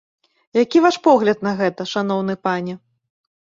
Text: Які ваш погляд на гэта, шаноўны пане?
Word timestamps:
Які 0.63 0.79
ваш 0.85 0.97
погляд 1.07 1.43
на 1.49 1.51
гэта, 1.59 1.87
шаноўны 1.93 2.35
пане? 2.49 2.73